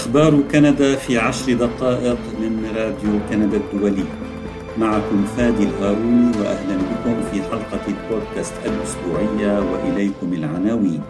[0.00, 4.04] أخبار كندا في عشر دقائق من راديو كندا الدولي.
[4.78, 11.00] معكم فادي الهاروني وأهلا بكم في حلقة البودكاست الأسبوعية وإليكم العناوين.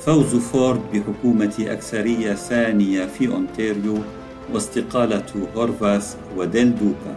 [0.00, 3.98] فوز فورد بحكومة أكثرية ثانية في أونتاريو
[4.54, 5.24] واستقالة
[5.56, 7.16] هورفاث وديل دوكا.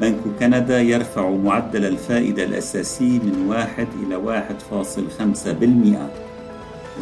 [0.00, 6.10] بنك كندا يرفع معدل الفائدة الأساسي من واحد إلى واحد فاصل خمسة بالمئة.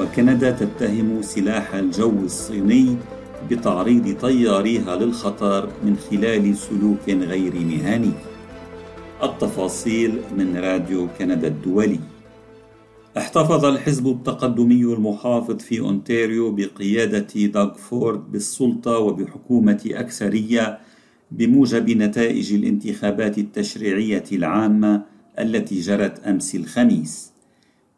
[0.01, 2.97] وكندا تتهم سلاح الجو الصيني
[3.51, 8.12] بتعريض طياريها للخطر من خلال سلوك غير مهني.
[9.23, 12.01] التفاصيل من راديو كندا الدولي.
[13.19, 20.79] احتفظ الحزب التقدمي المحافظ في أونتاريو بقيادة داغ فورد بالسلطة وبحكومة أكثرية
[21.31, 25.03] بموجب نتائج الانتخابات التشريعية العامة
[25.39, 27.34] التي جرت أمس الخميس.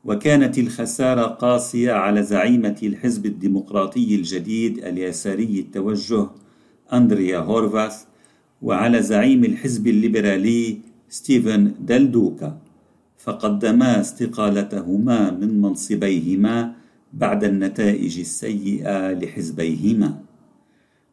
[0.06, 6.26] وكانت الخسارة قاسية على زعيمة الحزب الديمقراطي الجديد اليساري التوجه
[6.92, 8.04] أندريا هورفاث
[8.62, 12.58] وعلى زعيم الحزب الليبرالي ستيفن ديل دوكا
[13.18, 16.72] فقدما استقالتهما من منصبيهما
[17.12, 20.20] بعد النتائج السيئة لحزبيهما.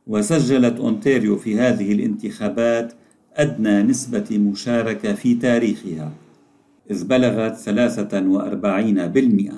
[0.08, 2.94] وسجلت أونتاريو في هذه الانتخابات
[3.34, 6.12] أدنى نسبة مشاركة في تاريخها.
[6.92, 7.56] إذ بلغت
[9.52, 9.54] 43%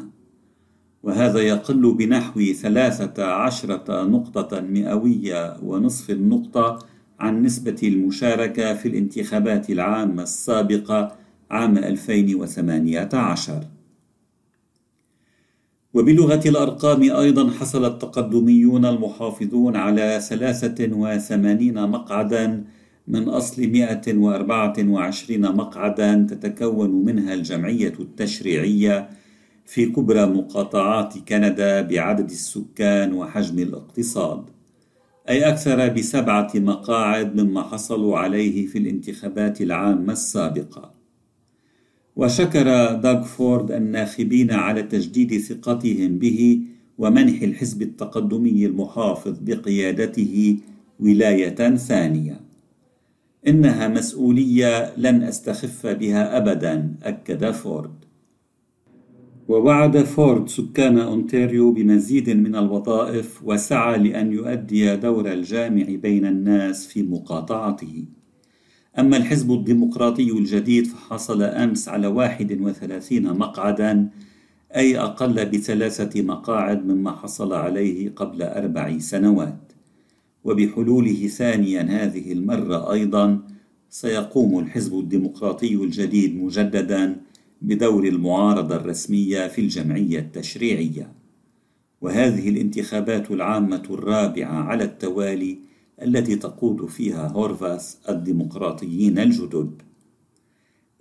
[1.03, 6.79] وهذا يقل بنحو 13 نقطة مئوية ونصف النقطة
[7.19, 11.15] عن نسبة المشاركة في الانتخابات العامة السابقة
[11.51, 13.63] عام 2018
[15.93, 22.63] وبلغة الأرقام أيضا حصل التقدميون المحافظون على 83 مقعدا
[23.07, 29.09] من أصل 124 مقعدا تتكون منها الجمعية التشريعية
[29.65, 34.43] في كبرى مقاطعات كندا بعدد السكان وحجم الاقتصاد.
[35.29, 40.93] أي أكثر بسبعة مقاعد مما حصلوا عليه في الانتخابات العامة السابقة.
[42.15, 46.61] وشكر داغ فورد الناخبين على تجديد ثقتهم به
[46.97, 50.57] ومنح الحزب التقدمي المحافظ بقيادته
[50.99, 52.44] ولاية ثانية.
[53.47, 58.05] إنها مسؤولية لن أستخف بها أبدا أكد فورد.
[59.47, 67.03] ووعد فورد سكان أونتاريو بمزيد من الوظائف وسعى لأن يؤدي دور الجامع بين الناس في
[67.03, 68.05] مقاطعته.
[68.99, 74.09] أما الحزب الديمقراطي الجديد فحصل أمس على 31 مقعدا
[74.75, 79.64] أي أقل بثلاثة مقاعد مما حصل عليه قبل أربع سنوات.
[80.45, 83.39] وبحلوله ثانيا هذه المرة أيضا
[83.89, 87.15] سيقوم الحزب الديمقراطي الجديد مجددا
[87.61, 91.11] بدور المعارضة الرسمية في الجمعية التشريعية.
[92.01, 95.57] وهذه الانتخابات العامة الرابعة على التوالي
[96.01, 99.81] التي تقود فيها هورفاس الديمقراطيين الجدد.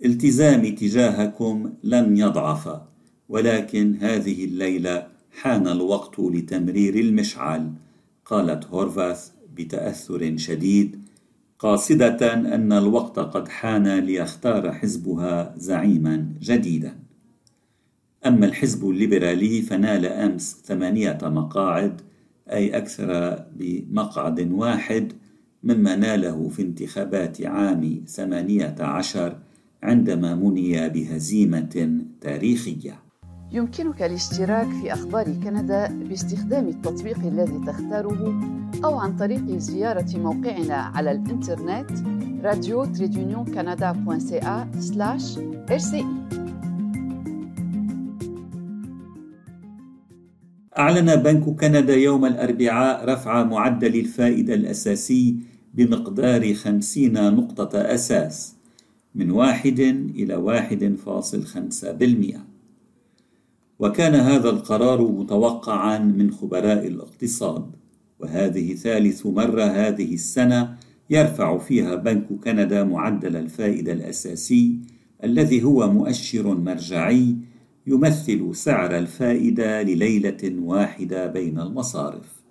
[0.04, 2.80] التزامي تجاهكم لن يضعف
[3.28, 7.72] ولكن هذه الليلة حان الوقت لتمرير المشعل.
[8.26, 10.98] قالت هورفاث بتأثر شديد
[11.58, 16.98] قاصدة أن الوقت قد حان ليختار حزبها زعيما جديدا.
[18.26, 22.00] أما الحزب الليبرالي فنال أمس ثمانية مقاعد
[22.50, 25.12] أي أكثر بمقعد واحد
[25.62, 29.38] مما ناله في انتخابات عام ثمانية عشر
[29.82, 33.03] عندما مني بهزيمة تاريخية.
[33.54, 38.40] يمكنك الاشتراك في أخبار كندا باستخدام التطبيق الذي تختاره
[38.84, 41.90] أو عن طريق زيارة موقعنا على الإنترنت
[42.44, 43.44] راديو تريدونيون
[45.68, 46.04] rci
[50.78, 55.36] أعلن بنك كندا يوم الأربعاء رفع معدل الفائدة الأساسي
[55.74, 58.54] بمقدار خمسين نقطة أساس
[59.14, 59.80] من واحد
[60.16, 62.53] إلى واحد فاصل خمسة بالمئة.
[63.84, 67.70] وكان هذا القرار متوقعا من خبراء الاقتصاد.
[68.18, 70.76] وهذه ثالث مرة هذه السنة
[71.10, 74.78] يرفع فيها بنك كندا معدل الفائدة الأساسي
[75.24, 77.36] الذي هو مؤشر مرجعي
[77.86, 82.42] يمثل سعر الفائدة لليلة واحدة بين المصارف.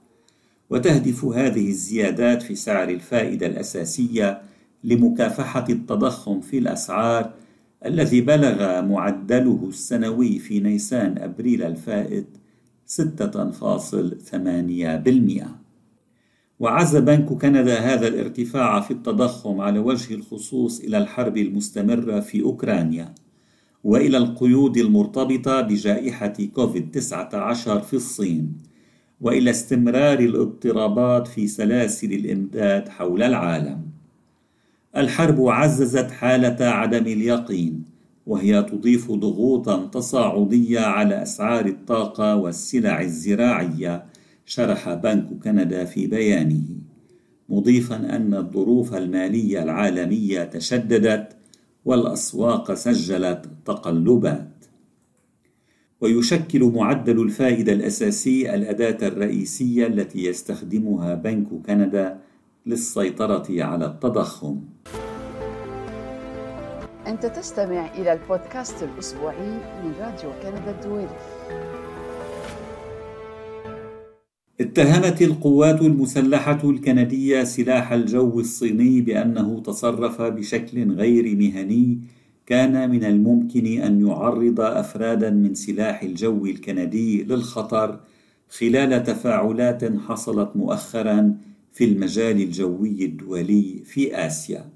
[0.69, 4.41] وتهدف هذه الزيادات في سعر الفائدة الأساسية
[4.83, 7.33] لمكافحة التضخم في الأسعار
[7.85, 12.27] الذي بلغ معدله السنوي في نيسان أبريل الفائت
[12.87, 15.45] 6.8%
[16.59, 23.15] وعز بنك كندا هذا الارتفاع في التضخم على وجه الخصوص إلى الحرب المستمرة في أوكرانيا
[23.83, 28.57] وإلى القيود المرتبطة بجائحة كوفيد 19 في الصين
[29.21, 33.92] وإلى استمرار الاضطرابات في سلاسل الإمداد حول العالم.
[34.97, 37.83] الحرب عززت حالة عدم اليقين
[38.27, 44.05] وهي تضيف ضغوطا تصاعدية على أسعار الطاقة والسلع الزراعية
[44.45, 46.63] شرح بنك كندا في بيانه.
[47.49, 51.35] مضيفا أن الظروف المالية العالمية تشددت
[51.85, 54.65] والأسواق سجلت تقلبات.
[56.01, 62.19] ويشكل معدل الفائدة الأساسي الأداة الرئيسية التي يستخدمها بنك كندا
[62.65, 64.72] للسيطرة على التضخم.
[67.07, 69.51] أنت تستمع إلى البودكاست الأسبوعي
[69.83, 71.07] من راديو كندا الدولي
[74.61, 81.99] اتهمت القوات المسلحة الكندية سلاح الجو الصيني بأنه تصرف بشكل غير مهني
[82.45, 87.99] كان من الممكن أن يعرض أفرادا من سلاح الجو الكندي للخطر
[88.49, 91.37] خلال تفاعلات حصلت مؤخرا
[91.73, 94.72] في المجال الجوي الدولي في آسيا.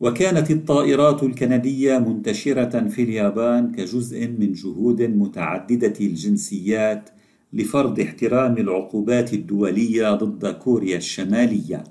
[0.00, 7.10] وكانت الطائرات الكندية منتشرة في اليابان كجزء من جهود متعددة الجنسيات
[7.52, 11.84] لفرض احترام العقوبات الدولية ضد كوريا الشمالية.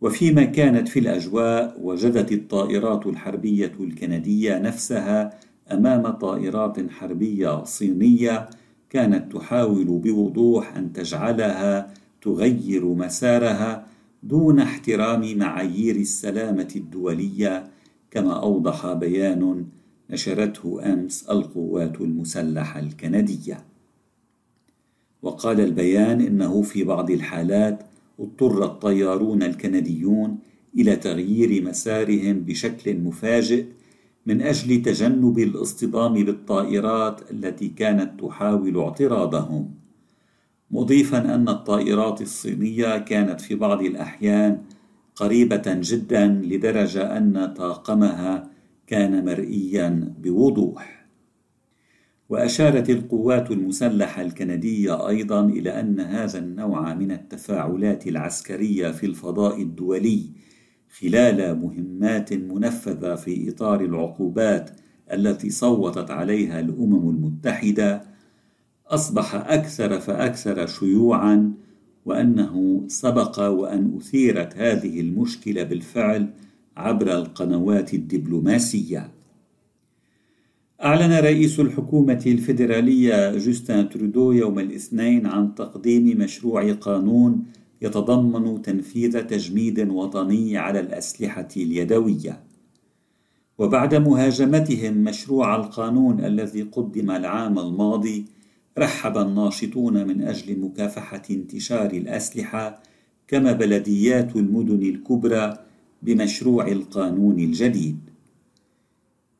[0.00, 5.38] وفيما كانت في الأجواء وجدت الطائرات الحربية الكندية نفسها
[5.72, 8.50] أمام طائرات حربية صينية
[8.90, 13.91] كانت تحاول بوضوح أن تجعلها تغير مسارها
[14.22, 17.70] دون احترام معايير السلامة الدولية
[18.10, 19.66] كما أوضح بيان
[20.10, 23.64] نشرته أمس القوات المسلحة الكندية.
[25.22, 27.82] وقال البيان إنه في بعض الحالات
[28.20, 30.38] اضطر الطيارون الكنديون
[30.76, 33.64] إلى تغيير مسارهم بشكل مفاجئ
[34.26, 39.81] من أجل تجنب الاصطدام بالطائرات التي كانت تحاول اعتراضهم.
[40.72, 44.58] مضيفا أن الطائرات الصينية كانت في بعض الأحيان
[45.16, 48.50] قريبة جدا لدرجة أن طاقمها
[48.86, 51.06] كان مرئيا بوضوح.
[52.28, 60.30] وأشارت القوات المسلحة الكندية أيضا إلى أن هذا النوع من التفاعلات العسكرية في الفضاء الدولي
[61.00, 64.70] خلال مهمات منفذة في إطار العقوبات
[65.12, 68.11] التي صوتت عليها الأمم المتحدة
[68.92, 71.52] أصبح أكثر فأكثر شيوعا
[72.06, 76.30] وأنه سبق وأن أثيرت هذه المشكلة بالفعل
[76.76, 79.10] عبر القنوات الدبلوماسية
[80.84, 87.44] أعلن رئيس الحكومة الفيدرالية جوستن ترودو يوم الاثنين عن تقديم مشروع قانون
[87.82, 92.40] يتضمن تنفيذ تجميد وطني على الأسلحة اليدوية.
[93.58, 98.24] وبعد مهاجمتهم مشروع القانون الذي قدم العام الماضي،
[98.78, 102.82] رحب الناشطون من أجل مكافحة انتشار الأسلحة
[103.28, 105.58] كما بلديات المدن الكبرى
[106.02, 107.98] بمشروع القانون الجديد.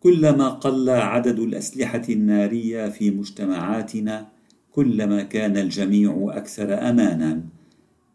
[0.00, 4.29] كلما قل عدد الأسلحة النارية في مجتمعاتنا
[4.73, 7.43] كلما كان الجميع أكثر امانا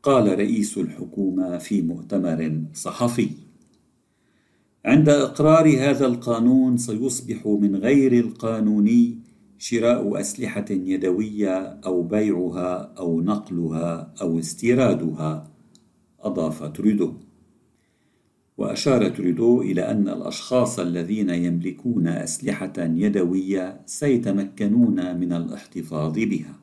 [0.03, 3.29] قال رئيس الحكومة في مؤتمر صحفي.
[4.85, 9.26] عند إقرار هذا القانون سيصبح من غير القانوني
[9.57, 15.51] شراء أسلحة يدوية أو بيعها أو نقلها أو استيرادها
[16.19, 17.13] أضاف تريدو
[18.57, 26.53] وأشار تريدو إلى أن الأشخاص الذين يملكون أسلحة يدوية سيتمكنون من الاحتفاظ بها.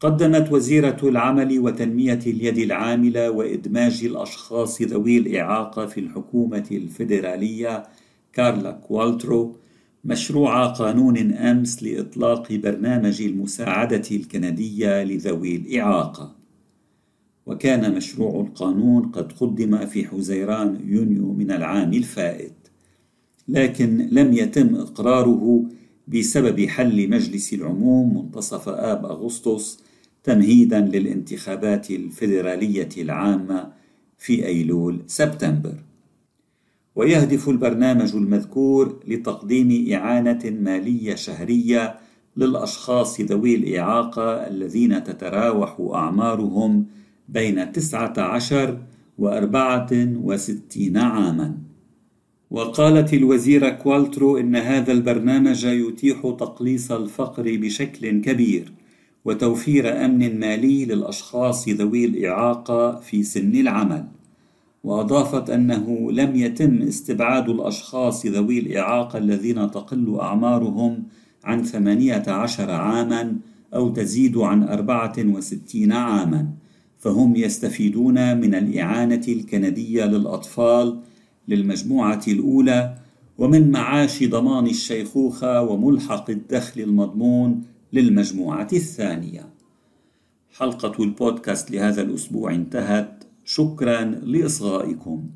[0.00, 7.82] قدمت وزيرة العمل وتنمية اليد العاملة وإدماج الأشخاص ذوي الإعاقة في الحكومة الفيدرالية
[8.32, 9.56] كارلا كوالترو
[10.04, 16.42] مشروع قانون أمس لإطلاق برنامج المساعدة الكندية لذوي الإعاقة.
[17.46, 22.52] وكان مشروع القانون قد قدم في حزيران يونيو من العام الفائت
[23.48, 25.64] لكن لم يتم إقراره
[26.08, 29.80] بسبب حل مجلس العموم منتصف آب أغسطس
[30.24, 33.72] تمهيدا للانتخابات الفيدرالية العامة
[34.18, 35.74] في أيلول سبتمبر
[36.96, 41.98] ويهدف البرنامج المذكور لتقديم إعانة مالية شهرية
[42.36, 46.86] للأشخاص ذوي الإعاقة الذين تتراوح أعمارهم
[47.28, 48.78] بين تسعة عشر
[49.18, 51.54] وأربعة وستين عاما.
[52.50, 58.72] وقالت الوزيرة كوالترو إن هذا البرنامج يتيح تقليص الفقر بشكل كبير
[59.24, 64.04] وتوفير أمن مالي للأشخاص ذوي الإعاقة في سن العمل.
[64.84, 71.02] وأضافت أنه لم يتم استبعاد الأشخاص ذوي الإعاقة الذين تقل أعمارهم
[71.44, 73.36] عن ثمانية عشر عاما
[73.74, 76.48] أو تزيد عن أربعة وستين عاما
[76.98, 80.98] فهم يستفيدون من الإعانة الكندية للأطفال
[81.48, 82.94] للمجموعة الأولى
[83.38, 87.62] ومن معاش ضمان الشيخوخة وملحق الدخل المضمون
[87.92, 89.48] للمجموعة الثانية.
[90.56, 95.30] حلقة البودكاست لهذا الأسبوع انتهت، شكرا لإصغائكم.